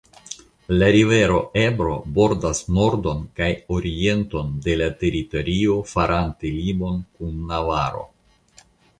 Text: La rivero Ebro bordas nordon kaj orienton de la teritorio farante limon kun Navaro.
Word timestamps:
La 0.75 0.85
rivero 0.93 1.35
Ebro 1.63 1.91
bordas 2.15 2.61
nordon 2.77 3.19
kaj 3.39 3.49
orienton 3.75 4.49
de 4.67 4.75
la 4.79 4.87
teritorio 5.03 5.75
farante 5.91 6.51
limon 6.55 6.97
kun 7.19 7.37
Navaro. 7.53 8.03